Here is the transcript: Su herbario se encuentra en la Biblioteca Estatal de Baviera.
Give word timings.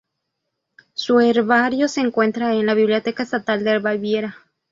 Su 0.95 1.19
herbario 1.19 1.87
se 1.87 2.01
encuentra 2.01 2.55
en 2.55 2.65
la 2.65 2.73
Biblioteca 2.73 3.21
Estatal 3.21 3.63
de 3.63 3.77
Baviera. 3.77 4.35